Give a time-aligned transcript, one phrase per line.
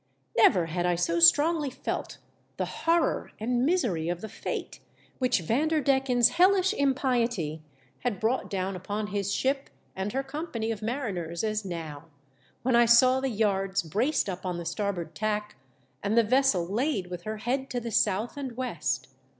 [0.35, 2.17] Never had I so strongly felt
[2.57, 4.79] the horror and misery of the fate
[5.19, 7.61] which Vanderdecken's hellish impiety
[7.99, 12.05] had brought down upon his ship and her company of mariners as now,
[12.63, 15.55] when I saw the yards braced up on the star board tack,
[16.01, 19.07] and the vessel laid with her head to the south and west.